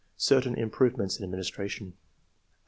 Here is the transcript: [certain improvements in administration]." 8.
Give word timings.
[certain 0.17 0.55
improvements 0.55 1.19
in 1.19 1.23
administration]." 1.23 1.89
8. 1.89 1.93